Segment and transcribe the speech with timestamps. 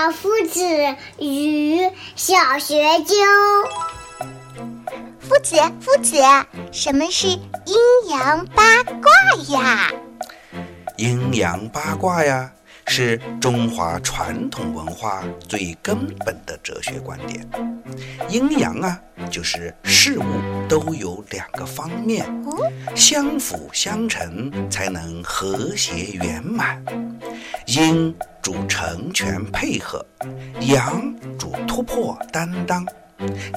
[0.00, 0.64] 的夫子
[1.18, 1.78] 与
[2.16, 3.14] 小学究。
[5.20, 6.16] 夫子，夫子，
[6.72, 9.10] 什么是阴阳八卦
[9.50, 9.90] 呀？
[10.96, 12.50] 阴阳八卦呀，
[12.86, 17.46] 是中华传统文化最根本的哲学观点。
[18.30, 18.98] 阴阳啊，
[19.30, 20.24] 就是事物
[20.66, 22.26] 都有两个方面，
[22.96, 26.82] 相辅相成，才能和谐圆满。
[27.66, 28.14] 阴
[28.50, 30.04] 主成全配合，
[30.62, 32.84] 阳主突破担当。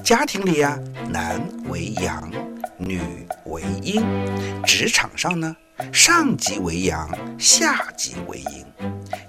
[0.04, 0.78] 家庭里呀，
[1.10, 2.32] 男为阳，
[2.78, 3.02] 女
[3.46, 4.04] 为阴；
[4.64, 5.56] 职场上呢，
[5.92, 8.66] 上级为阳，下级为阴。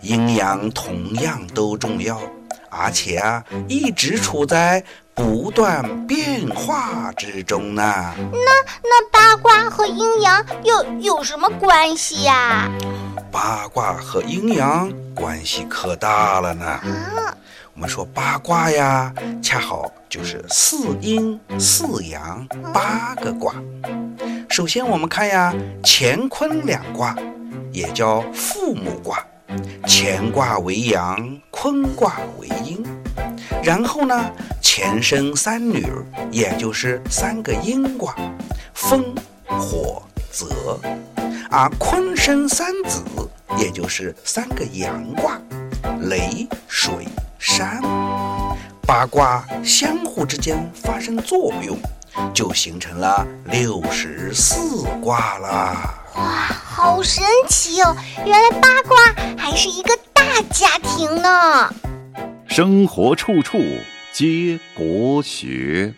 [0.03, 2.21] 阴阳同样都重要，
[2.69, 4.85] 而且啊，一直处在
[5.15, 7.83] 不断变化之中呢。
[8.19, 8.51] 那
[8.83, 12.69] 那八卦和阴阳有有什么关系呀？
[13.35, 16.79] 八卦和阴阳关系可大了呢。
[17.75, 19.13] 我们说八卦呀，
[19.43, 23.53] 恰好就是四阴四阳八个卦。
[24.49, 27.17] 首先我们看呀，乾坤两卦，
[27.73, 29.19] 也叫父母卦，
[29.85, 32.87] 乾卦为阳，坤卦为阴。
[33.65, 34.31] 然后呢，
[34.63, 35.85] 前生三女，
[36.31, 38.15] 也就是三个阴卦，
[38.75, 39.13] 风、
[39.49, 40.01] 火、
[40.35, 40.81] 泽。
[41.49, 43.01] 而坤生三子，
[43.57, 45.41] 也就是三个阳卦，
[46.01, 47.07] 雷、水、
[47.39, 47.81] 山。
[48.83, 51.79] 八卦相互之间发生作用，
[52.35, 55.95] 就形成了六十四卦啦。
[56.17, 57.97] 哇，好神奇哦！
[58.27, 58.97] 原来八卦
[59.39, 61.73] 还是一个大家庭呢。
[62.47, 63.59] 生活处处
[64.13, 65.95] 皆国学。